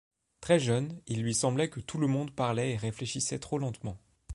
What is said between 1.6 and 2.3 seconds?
que tout le